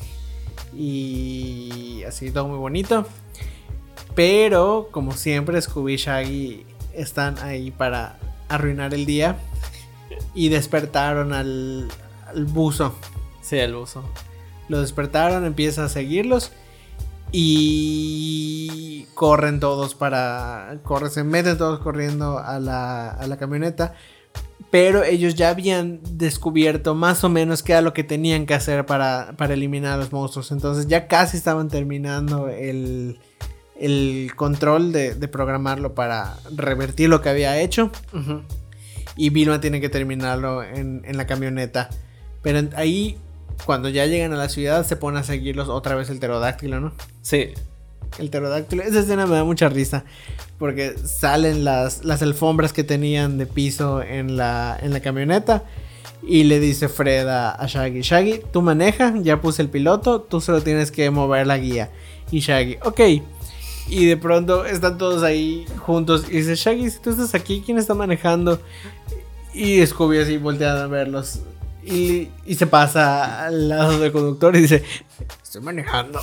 [0.77, 3.05] Y así todo muy bonito.
[4.17, 9.37] Pero, como siempre, Scooby y Shaggy están ahí para arruinar el día.
[10.35, 11.89] Y despertaron al,
[12.27, 12.95] al buzo.
[13.43, 14.03] Sí, al buzo.
[14.69, 16.51] Lo despertaron, empieza a seguirlos.
[17.31, 20.79] Y corren todos para.
[20.83, 23.95] Corren, se meten todos corriendo a la, a la camioneta.
[24.71, 28.87] Pero ellos ya habían descubierto más o menos qué era lo que tenían que hacer
[28.87, 30.51] para, para eliminar a los monstruos.
[30.53, 33.21] Entonces ya casi estaban terminando el,
[33.81, 37.91] el control de, de, programarlo para revertir lo que había hecho.
[39.17, 41.89] Y Vilma tiene que terminarlo en, en, la camioneta.
[42.43, 43.17] Pero ahí,
[43.65, 46.93] cuando ya llegan a la ciudad, se pone a seguirlos otra vez el pterodáctilo, ¿no?
[47.23, 47.51] Sí.
[48.19, 48.83] El pterodáctilo.
[48.83, 50.05] Esa escena me da mucha risa.
[50.59, 55.65] Porque salen las, las alfombras que tenían de piso en la, en la camioneta.
[56.23, 60.61] Y le dice Fred a, Shaggy, Shaggy, tú manejas, ya puse el piloto, tú solo
[60.61, 61.91] tienes que mover la guía.
[62.31, 63.01] Y Shaggy, ok.
[63.89, 66.27] Y de pronto están todos ahí juntos.
[66.29, 68.61] Y dice, Shaggy, si tú estás aquí, ¿quién está manejando?
[69.55, 71.41] Y Scooby así voltea a verlos.
[71.85, 74.83] Y, y se pasa al lado del conductor y dice,
[75.43, 76.19] estoy manejando.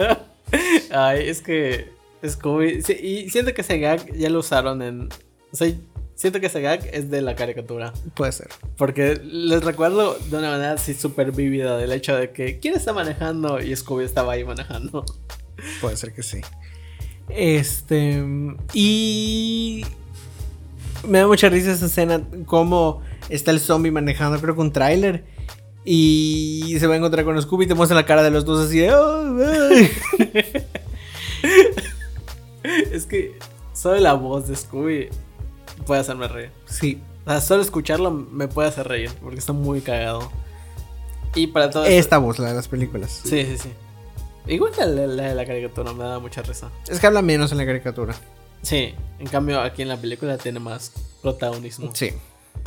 [0.90, 1.92] Ay, es que
[2.26, 2.82] Scooby.
[3.02, 5.08] y siento que ese gag ya lo usaron en.
[5.52, 5.70] O sea,
[6.14, 7.92] siento que ese gag es de la caricatura.
[8.14, 8.48] Puede ser.
[8.76, 12.92] Porque les recuerdo de una manera así súper vívida del hecho de que quién está
[12.92, 15.04] manejando y Scooby estaba ahí manejando.
[15.80, 16.40] Puede ser que sí.
[17.28, 18.24] Este.
[18.72, 19.84] Y.
[21.06, 22.22] Me da mucha risa esa escena.
[22.46, 25.24] Como está el zombie manejando, creo que un tráiler.
[25.84, 28.66] Y se va a encontrar con Scooby y te muestra la cara de los dos
[28.66, 29.90] así de.
[32.92, 33.38] es que
[33.72, 35.08] solo la voz de Scooby
[35.86, 36.50] puede hacerme reír.
[36.66, 37.00] Sí.
[37.24, 40.30] O sea, solo escucharlo me puede hacer reír porque está muy cagado.
[41.34, 43.22] Y para todo Esta voz, la de las películas.
[43.24, 43.70] Sí, sí, sí.
[44.48, 46.70] Igual la, la caricatura me da mucha risa.
[46.88, 48.14] Es que habla menos en la caricatura.
[48.62, 51.90] Sí, en cambio aquí en la película tiene más protagonismo.
[51.94, 52.12] Sí.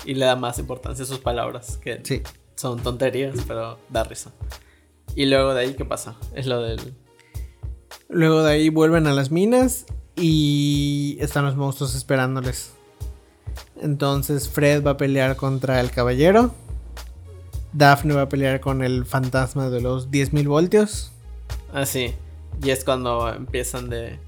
[0.06, 2.22] Y le da más importancia a sus palabras, que sí.
[2.56, 4.32] son tonterías, pero da risa.
[5.16, 6.16] Y luego de ahí, ¿qué pasa?
[6.34, 6.96] Es lo del
[8.10, 12.74] Luego de ahí vuelven a las minas y están los monstruos esperándoles.
[13.82, 16.54] Entonces Fred va a pelear contra el caballero.
[17.74, 21.12] Daphne va a pelear con el fantasma de los 10.000 voltios.
[21.74, 22.14] Ah, sí.
[22.64, 24.20] Y es cuando empiezan de...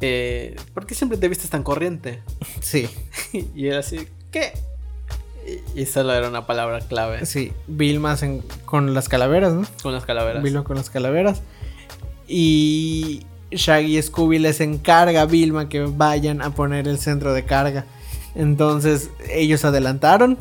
[0.00, 2.22] Eh, ¿Por qué siempre te vistes tan corriente?
[2.60, 2.88] Sí.
[3.54, 4.52] y era así, ¿qué?
[5.74, 7.24] Y, solo era una palabra clave.
[7.24, 8.16] Sí, Vilma
[8.64, 9.64] con las calaveras, ¿no?
[9.80, 10.42] Con las calaveras.
[10.42, 11.42] Vilma con las calaveras.
[12.26, 17.44] Y Shaggy y Scooby les encarga a Vilma que vayan a poner el centro de
[17.44, 17.84] carga.
[18.34, 20.36] Entonces ellos adelantaron.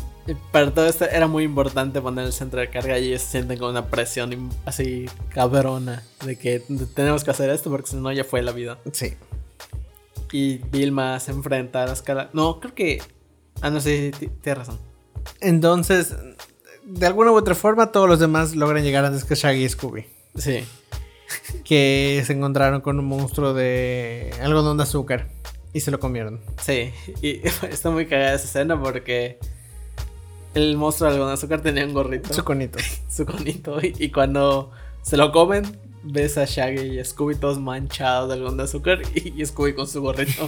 [0.52, 3.60] Para todo esto era muy importante poner el centro de carga y ellos se sienten
[3.60, 6.64] con una presión así cabrona de que
[6.96, 8.80] tenemos que hacer esto porque si no ya fue la vida.
[8.92, 9.14] Sí.
[10.32, 12.30] Y Vilma se enfrenta a la escala.
[12.34, 13.02] No, creo que.
[13.62, 14.80] Ah, no sé si tienes razón.
[15.42, 16.16] Entonces,
[16.84, 20.06] de alguna u otra forma, todos los demás logran llegar antes que Shaggy y Scooby.
[20.36, 20.66] Sí
[21.64, 25.30] que se encontraron con un monstruo de algodón de azúcar
[25.74, 26.42] y se lo comieron.
[26.62, 29.40] Sí, y está muy cagada esa escena porque
[30.56, 32.34] el monstruo de algodón de azúcar tenía un gorrito.
[32.34, 32.80] Su conito.
[33.10, 33.78] Su conito.
[33.82, 34.72] Y, cuando
[35.04, 39.46] se lo comen, ves a Shaggy y Scooby todos manchados de algodón de azúcar y,
[39.46, 40.46] Scooby con su gorrito.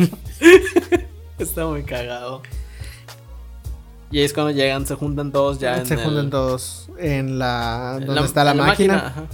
[1.37, 2.41] está muy cagado.
[4.09, 5.83] Y ahí es cuando llegan, se juntan todos ya.
[5.85, 7.99] Se juntan todos en la.
[8.03, 9.27] donde está la, máquina.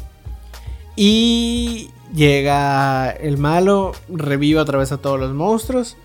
[0.95, 5.95] Y llega el malo, revive otra vez a todos los monstruos.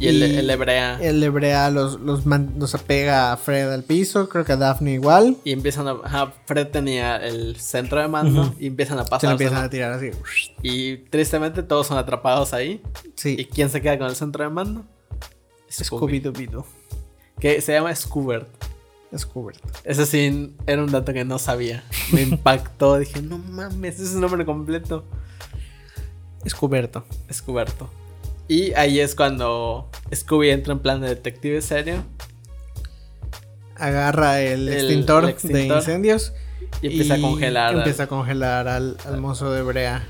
[0.00, 0.98] Y, el, hebrea.
[1.00, 5.36] El hebrea los, los, los, apega a Fred al piso, creo que a Daphne igual.
[5.44, 6.32] Y empiezan a.
[6.46, 9.20] Fred tenía el centro de mando y empiezan a pasar.
[9.20, 10.10] Se empiezan a tirar así.
[10.62, 12.82] Y tristemente todos son atrapados ahí.
[13.14, 13.36] Sí.
[13.38, 14.86] ¿Y quién se queda con el centro de mando?
[15.68, 16.64] Scooby-Doo.
[17.38, 18.48] Que se llama Scoobert.
[19.10, 19.68] Descubierto.
[19.82, 21.82] Ese sí era un dato que no sabía.
[22.12, 22.96] Me impactó.
[22.98, 25.04] Dije, no mames, ese es su nombre completo.
[26.44, 27.04] Descubierto.
[27.26, 27.90] Descubierto.
[28.50, 32.02] Y ahí es cuando Scooby entra en plan de detective serio.
[33.76, 36.32] Agarra el, extintor, de incendios
[36.82, 37.76] Y empieza a congelar.
[37.76, 40.04] Empieza a congelar al, al mozo de Brea.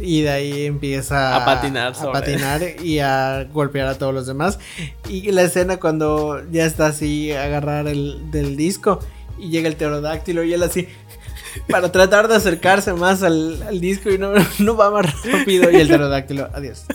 [0.00, 4.58] Y de ahí empieza A patinar a patinar y a golpear a todos los demás.
[5.06, 9.00] Y la escena cuando ya está así agarrar el del disco
[9.38, 10.88] y llega el pterodáctilo y él así
[11.68, 15.76] para tratar de acercarse más al, al disco y no, no va más rápido y
[15.76, 16.86] el pterodáctilo, adiós.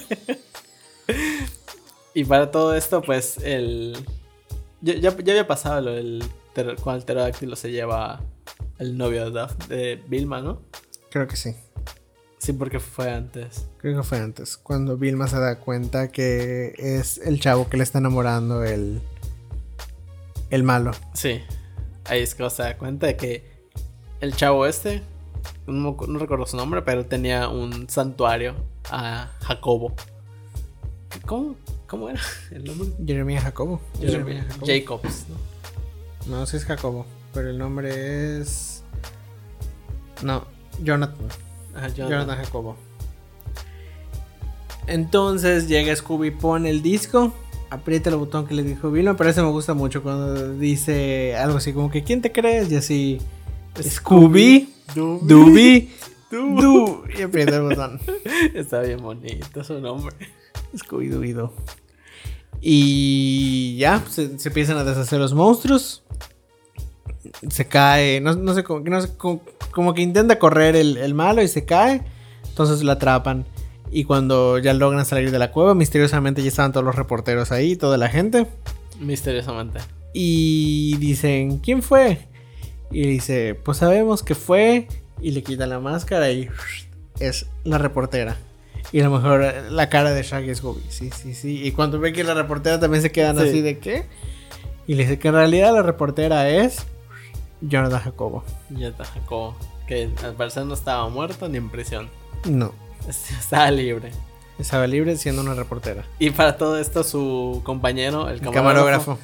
[2.14, 3.98] Y para todo esto, pues el.
[4.82, 6.24] Ya, ya, ya había pasado lo del.
[6.54, 8.22] ter- Cuando el pterodáctilo se lleva
[8.80, 10.62] el novio de Vilma, ¿no?
[11.10, 11.56] Creo que sí.
[12.40, 13.68] Sí, porque fue antes.
[13.78, 17.84] Creo que fue antes, cuando Vilma se da cuenta que es el chavo que le
[17.84, 19.00] está enamorando el
[20.50, 20.92] el malo.
[21.14, 21.42] Sí.
[22.06, 23.46] Ahí es que se da cuenta de que
[24.22, 25.04] el chavo este.
[25.68, 28.56] No, no recuerdo su nombre, pero tenía un santuario
[28.90, 29.94] a Jacobo.
[31.26, 31.56] ¿Cómo,
[31.88, 32.20] cómo era
[32.52, 32.90] el nombre?
[33.06, 33.82] Jeremías Jacobo.
[34.00, 34.66] Jeremías Jacobo.
[34.68, 35.26] Jacobs.
[36.28, 36.38] ¿no?
[36.38, 38.84] No, sí es Jacobo, pero el nombre es
[40.24, 40.46] No,
[40.84, 41.18] Jonathan.
[41.76, 42.10] Ajá, Jonathan.
[42.10, 42.76] Jonathan Jacobo.
[44.88, 47.34] Entonces llega Scooby, pone el disco,
[47.70, 51.58] aprieta el botón que le dijo Vilma, pero ese me gusta mucho cuando dice algo
[51.58, 52.72] así como que ¿quién te crees?
[52.72, 53.22] Y así
[53.82, 55.20] Scooby, Scooby.
[55.24, 55.90] Dooby,
[56.30, 58.00] Doo, y aprieta el botón.
[58.54, 60.16] Está bien bonito su nombre.
[60.78, 61.54] Scooby Dooby Doo.
[62.62, 66.04] Y ya, se, se empiezan a deshacer los monstruos.
[67.50, 71.14] Se cae, no, no sé, cómo, no sé cómo- como que intenta correr el, el
[71.14, 72.02] malo y se cae.
[72.50, 73.46] Entonces lo atrapan.
[73.92, 77.76] Y cuando ya logran salir de la cueva, misteriosamente ya estaban todos los reporteros ahí,
[77.76, 78.48] toda la gente.
[79.00, 79.80] Misteriosamente.
[80.14, 82.28] Y dicen, ¿quién fue?
[82.92, 84.88] Y dice, pues sabemos que fue.
[85.22, 86.50] Y le quitan la máscara y
[87.20, 88.38] es la reportera.
[88.92, 90.82] Y a lo mejor la cara de Shaggy es Scooby.
[90.90, 91.64] Sí, sí, sí.
[91.66, 93.44] Y cuando ve que la reportera también se quedan Sí.
[93.48, 94.06] así de qué.
[94.88, 96.86] Y le dice que en realidad la reportera es
[97.62, 98.44] Jonathan Jacobo.
[98.80, 99.56] Está Jacobo.
[99.88, 102.10] Que al parecer no estaba muerto ni en prisión.
[102.46, 102.74] No,
[103.08, 104.12] Estaba libre.
[104.60, 106.06] estaba libre siendo una reportera.
[106.20, 109.20] Y para todo esto, su compañero, el El camarógrafo, camarógrafo.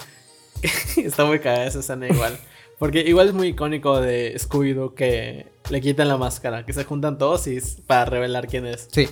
[1.01, 2.37] está muy cagada esa escena igual.
[2.79, 7.17] Porque igual es muy icónico de Scooby-Doo que le quitan la máscara, que se juntan
[7.17, 8.87] todos y es para revelar quién es.
[8.91, 9.09] Sí,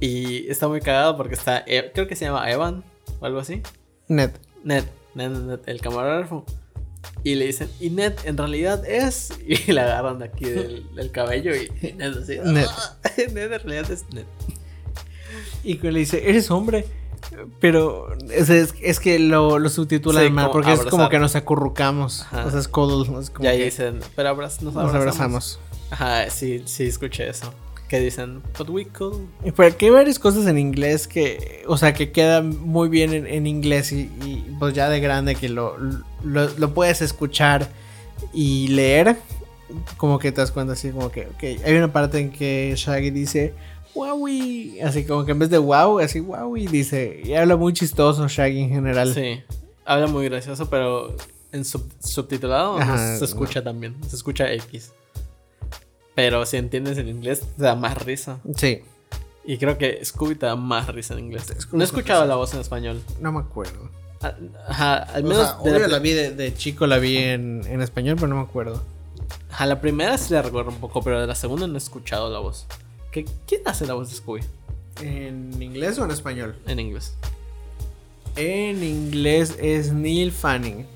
[0.00, 2.82] Y está muy cagado porque está, E- creo que se llama Evan
[3.20, 3.62] o algo así.
[4.08, 4.30] Ned.
[4.64, 6.44] Ned, Ned, Ned, el camarógrafo.
[7.22, 9.32] Y le dicen, y Ned en realidad es.
[9.46, 12.38] Y le agarran de aquí del, del cabello y Ned así.
[12.44, 12.66] Ned.
[12.68, 12.96] "Ah,
[13.32, 14.24] Ned en realidad es Ned.
[15.62, 16.84] Y que le dice, eres hombre.
[17.60, 21.34] Pero es, es- es que lo, lo subtitulan Sí, mal, porque es como que nos
[21.36, 22.22] acurrucamos.
[22.22, 22.44] Ajá.
[22.46, 25.00] O sea, es cuddle, es como Y ahí que dicen, pero abraz- nos, nos abrazamos.
[25.00, 25.60] abrazamos.
[25.90, 27.52] Ajá, sí, sí, escuché eso.
[27.88, 29.20] Que dicen, but we could.
[29.56, 33.26] Pero aquí hay varias cosas en inglés que, o sea, que quedan muy bien en,
[33.26, 35.76] en inglés y, y, pues ya de grande que lo,
[36.24, 37.68] lo, lo puedes escuchar
[38.32, 39.16] y leer.
[39.96, 43.10] Como que te das cuenta así como que, ok, hay una parte en que Shaggy
[43.10, 43.54] dice,
[43.94, 48.26] wowie, así como que en vez de wow, así wowie, dice, y habla muy chistoso
[48.28, 49.12] Shaggy en general.
[49.14, 49.40] Sí,
[49.84, 51.16] habla muy gracioso, pero
[51.52, 53.94] en sub- subtitulado no Ajá, se escucha también.
[54.08, 54.92] Se escucha X.
[56.14, 58.38] Pero si entiendes en inglés, te da más risa.
[58.56, 58.82] Sí,
[59.44, 61.44] Y creo que Scooby te da más risa en inglés.
[61.58, 62.28] Scooby No he escuchado risa.
[62.28, 63.02] la voz en español.
[63.20, 63.90] no me acuerdo.
[64.22, 64.32] Ah,
[64.68, 67.18] Ajá, al O menos sea, de obvio la, la vi de, de chico, la vi
[67.18, 68.82] en, en español, pero no me acuerdo.
[69.50, 72.30] ajá, la primera sí la recuerdo un poco, pero de la segunda no he escuchado
[72.32, 72.66] la voz.
[73.10, 74.40] ¿Qué, ¿Quién hace la voz de Scooby
[75.02, 76.56] ¿En inglés o en español?
[76.66, 77.14] en inglés?
[78.36, 80.86] En inglés es Neil Fanning.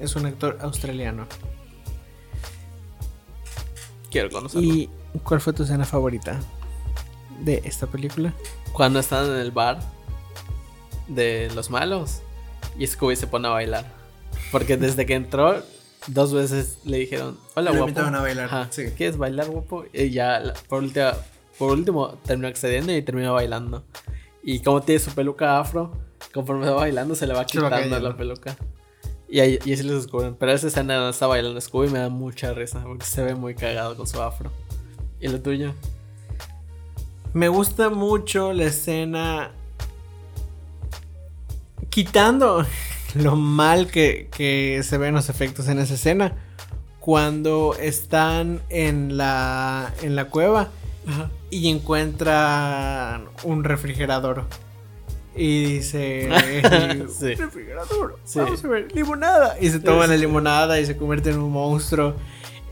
[0.00, 1.26] Es un actor australiano.
[4.12, 4.66] Quiero conocerlo.
[4.72, 4.88] ¿Y
[5.24, 6.38] cuál fue tu escena favorita
[7.40, 8.32] de esta película?
[8.72, 9.80] Cuando están en el bar
[11.08, 12.20] de los malos
[12.78, 13.86] y Scooby se pone a bailar.
[14.50, 15.62] Porque desde que entró,
[16.06, 17.88] dos veces le dijeron, hola Lo guapo.
[17.88, 18.84] invitaban a bailar, Ajá, sí.
[18.96, 19.84] ¿Quieres bailar guapo?
[19.92, 21.14] Y ya por, última-
[21.58, 23.82] por último terminó accediendo y terminó bailando.
[24.42, 25.92] Y como tiene su peluca afro,
[26.34, 28.56] conforme va bailando se le va quitando la peluca.
[29.32, 30.34] Y, ahí, y así lo descubren.
[30.34, 33.54] Pero esa escena donde está bailando Scooby me da mucha risa porque se ve muy
[33.54, 34.52] cagado con su afro.
[35.20, 35.72] ¿Y lo tuyo?
[37.32, 39.52] Me gusta mucho la escena.
[41.88, 42.66] Quitando
[43.14, 46.36] lo mal que, que se ven los efectos en esa escena.
[47.00, 50.68] Cuando están en la, en la cueva
[51.48, 54.44] y encuentran un refrigerador.
[55.34, 56.28] Y dice:
[57.18, 57.34] Sí.
[57.34, 58.38] Refrigerador, Sí.
[58.38, 59.56] vamos a ver, limonada.
[59.60, 62.14] Y se toma la limonada y se convierte en un monstruo.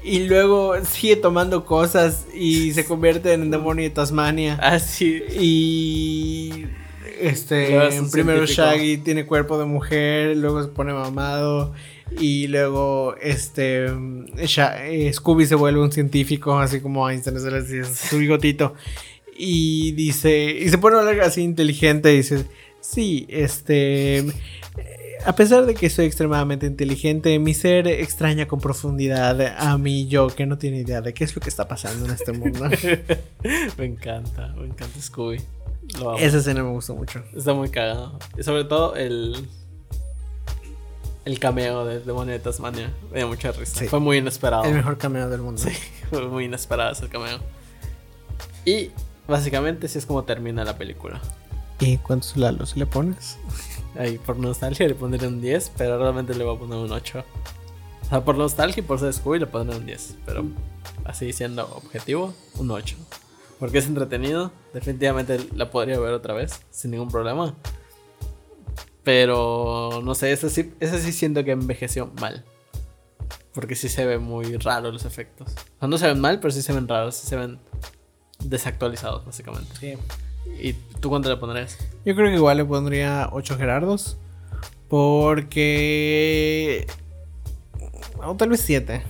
[0.02, 4.58] Y luego sigue tomando cosas y se convierte en el demonio de Tasmania.
[4.62, 5.22] Ah, sí.
[5.38, 6.64] Y
[7.20, 8.62] este es primero científico.
[8.76, 11.74] Shaggy tiene cuerpo de mujer, luego se pone mamado
[12.18, 13.86] Y luego, este,
[14.46, 18.74] Sha- eh, Scooby se vuelve un científico, así como Einstein, dice, su bigotito.
[19.42, 22.44] Y dice, y se pone a hablar así inteligente, y dice,
[22.80, 24.26] sí, este,
[25.24, 30.28] a pesar de que soy extremadamente inteligente, mi ser extraña con profundidad a mí yo,
[30.28, 32.68] que no tiene idea de qué es lo que está pasando en este mundo.
[33.78, 35.40] me encanta, me encanta Scooby.
[35.98, 36.18] Lo amo.
[36.18, 37.22] Esa escena me gustó mucho.
[37.34, 38.18] Está muy cagado.
[38.38, 39.48] Y sobre todo el.
[41.24, 42.92] El cameo de Demonio de Tasmania.
[43.10, 43.80] Me dio mucha risa.
[43.80, 43.88] Sí.
[43.88, 44.64] Fue muy inesperado.
[44.64, 45.60] El mejor cameo del mundo.
[45.60, 45.70] Sí,
[46.10, 47.38] fue muy inesperado ese cameo.
[48.64, 48.90] Y
[49.30, 51.20] básicamente así es como termina la película.
[51.78, 53.38] ¿Y cuántos lalos le pones?
[53.98, 57.24] Ahí por nostalgia le pondré un 10, pero realmente le voy a poner un 8.
[58.02, 60.16] O sea, por nostalgia y por ser Scooby le pondré un 10.
[60.26, 60.44] Pero
[61.04, 62.96] así siendo objetivo, un 8.
[63.58, 64.52] Porque es entretenido.
[64.74, 67.54] Definitivamente la podría ver otra vez, sin ningún problema.
[69.02, 72.44] Pero no sé, ese sí, ese sí siento que envejeció mal.
[73.52, 75.52] Porque sí se ve muy raro los efectos.
[75.52, 77.58] O sea, no se ven mal, pero sí se ven raros, sí se ven
[78.44, 79.72] desactualizados, básicamente.
[79.78, 79.94] Sí.
[80.60, 81.78] ¿Y tú cuánto le pondrías?
[82.04, 84.16] Yo creo que igual le pondría 8 Gerardos.
[84.88, 86.86] Porque.
[88.22, 89.02] O tal vez 7.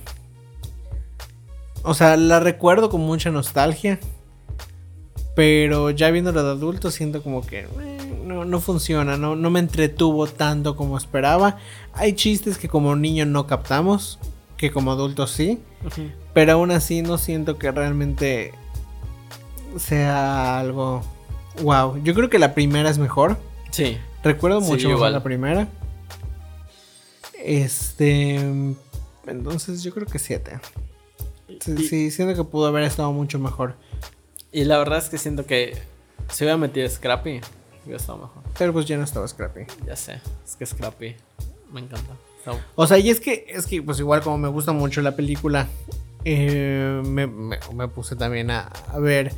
[1.83, 3.99] O sea, la recuerdo con mucha nostalgia.
[5.35, 7.67] Pero ya viéndola de adulto, siento como que eh,
[8.25, 9.17] no, no funciona.
[9.17, 11.57] No, no me entretuvo tanto como esperaba.
[11.93, 14.19] Hay chistes que como niño no captamos.
[14.57, 15.59] Que como adultos sí.
[16.33, 18.53] Pero aún así no siento que realmente
[19.77, 21.03] sea algo
[21.63, 22.01] wow.
[22.03, 23.37] Yo creo que la primera es mejor.
[23.71, 23.97] Sí.
[24.23, 25.13] Recuerdo Sí, mucho igual.
[25.13, 25.67] la primera.
[27.43, 28.35] Este.
[29.27, 30.59] Entonces yo creo que 7.
[31.59, 33.75] Sí, sí, siento que pudo haber estado mucho mejor.
[34.51, 35.77] Y la verdad es que siento que
[36.29, 37.41] si hubiera metido Scrappy,
[37.85, 38.43] hubiera estado mejor.
[38.57, 39.61] Pero pues ya no estaba Scrappy.
[39.85, 41.15] Ya sé, es que Scrappy
[41.71, 42.13] me encanta.
[42.75, 45.67] O sea, y es que, es que pues igual como me gusta mucho la película,
[46.25, 49.31] eh, me, me- me puse también a, a ver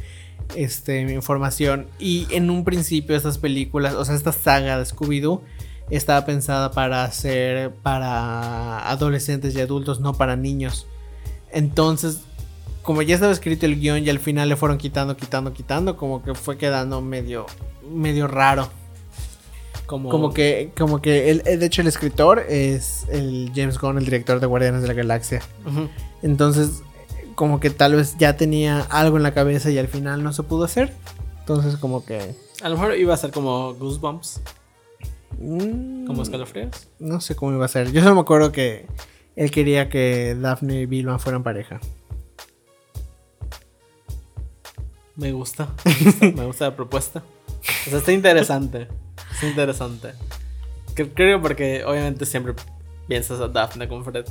[0.55, 1.87] este, información.
[1.99, 5.41] Y en un principio estas películas, o sea, esta saga de Scooby-Doo
[5.89, 10.87] estaba pensada para ser para adolescentes y adultos, no para niños.
[11.51, 12.21] Entonces,
[12.81, 16.23] como ya estaba escrito el guion y al final le fueron quitando, quitando, quitando, como
[16.23, 17.45] que fue quedando medio,
[17.89, 18.69] medio raro.
[19.85, 24.05] Como, Como que, como que, el, de hecho el escritor es el James Gunn, el
[24.05, 25.41] director de Guardianes de la Galaxia.
[26.21, 26.83] Entonces,
[27.35, 30.43] como que tal vez ya tenía algo en la cabeza y al final no se
[30.43, 30.93] pudo hacer.
[31.39, 32.35] Entonces, como que...
[32.61, 34.41] A lo mejor iba a ser como Goosebumps,
[35.39, 36.87] mm, como escalofríos.
[36.99, 37.91] No sé cómo iba a ser.
[37.91, 38.85] Yo solo me acuerdo que
[39.35, 41.79] él quería que Daphne y Vilma fueran pareja.
[45.15, 47.23] Me gusta, me gusta, me gusta la propuesta.
[47.87, 48.87] O sea, está interesante.
[49.31, 50.13] Está interesante.
[50.93, 52.53] Creo porque obviamente siempre
[53.07, 54.25] piensas a Daphne con Fred.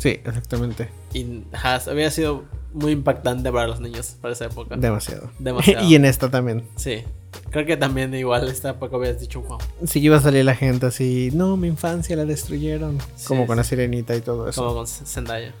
[0.00, 0.88] Sí, exactamente.
[1.12, 4.76] Y ajá, había sido muy impactante para los niños para esa época.
[4.76, 5.30] Demasiado.
[5.38, 5.84] Demasiado.
[5.88, 6.64] y en esta también.
[6.76, 7.04] Sí.
[7.50, 9.58] Creo que también igual esta época habías dicho, wow.
[9.86, 12.98] Sí iba a salir la gente así, no, mi infancia la destruyeron.
[13.14, 14.62] Sí, como con la sirenita y todo eso.
[14.62, 15.52] Como con Zendaya.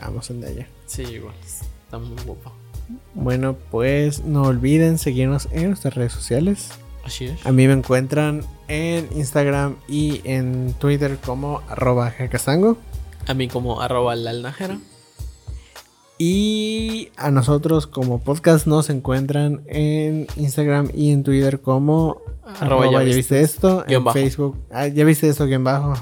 [0.00, 0.66] Vamos en ella.
[0.86, 1.34] Sí, igual.
[1.44, 2.52] Está muy guapo.
[3.14, 6.70] Bueno, pues no olviden seguirnos en nuestras redes sociales.
[7.04, 7.44] Así es.
[7.44, 12.78] A mí me encuentran en Instagram y en Twitter como arroba jacasango.
[13.26, 14.78] A mí como arroba la alnajera.
[16.18, 23.04] Y a nosotros como podcast nos encuentran en Instagram y en Twitter como Arroba arroba
[23.04, 23.84] ya viste esto.
[23.88, 24.18] En bajo.
[24.18, 25.94] Facebook, ah, ya viste esto guion bajo.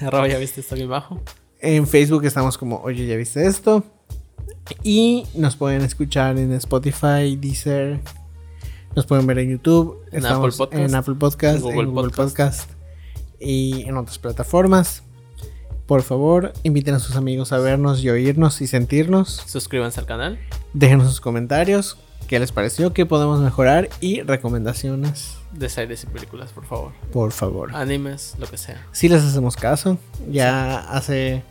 [0.00, 1.20] Arroba ya viste esto aquí abajo.
[1.60, 3.82] En Facebook estamos como Oye, ya viste esto.
[4.82, 8.00] Y nos pueden escuchar en Spotify, Deezer.
[8.94, 9.98] Nos pueden ver en YouTube.
[10.12, 12.66] En estamos Apple Podcast, en Apple Podcast, en Google en Google Podcast.
[12.66, 12.70] Podcast.
[13.40, 15.02] y en otras plataformas.
[15.88, 19.42] Por favor, inviten a sus amigos a vernos y oírnos y sentirnos.
[19.46, 20.38] Suscríbanse al canal.
[20.74, 21.96] Déjenos sus comentarios.
[22.26, 22.92] ¿Qué les pareció?
[22.92, 23.88] ¿Qué podemos mejorar?
[24.02, 25.38] Y recomendaciones.
[25.50, 26.92] De series y películas, por favor.
[27.10, 27.74] Por favor.
[27.74, 28.86] Animes, lo que sea.
[28.92, 29.96] Si les hacemos caso.
[30.30, 31.42] Ya hace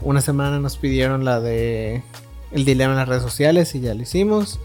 [0.00, 2.02] una semana nos pidieron la de
[2.50, 4.58] el dilema en las redes sociales y ya lo hicimos.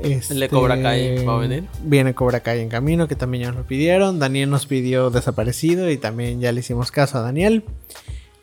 [0.00, 1.68] El de Cobra Kai va a venir.
[1.84, 4.18] Viene Cobra Kai en camino, que también ya nos lo pidieron.
[4.18, 7.62] Daniel nos pidió desaparecido y también ya le hicimos caso a Daniel.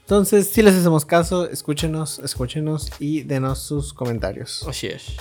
[0.10, 4.66] Entonces, si les hacemos caso, escúchenos, escúchenos y denos sus comentarios.
[4.68, 5.18] Así es.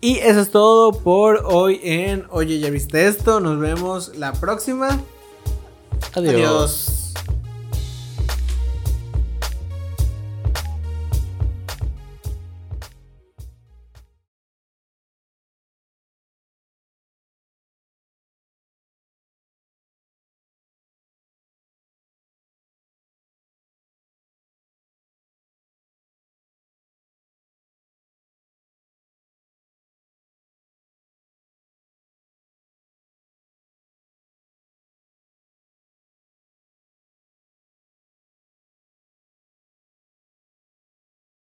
[0.00, 3.40] Y eso es todo por hoy en Oye, ¿ya viste esto?
[3.40, 5.00] Nos vemos la próxima.
[6.14, 6.32] Adiós.
[6.32, 7.03] Adiós.